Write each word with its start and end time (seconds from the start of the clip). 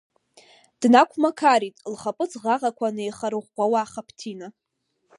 Днақәмақарит, 0.81 1.75
лхаԥыц 1.91 2.31
ӷаӷақәа 2.41 2.87
неихарыӷәӷәауа, 2.95 3.89
Хаԥҭина. 3.91 4.47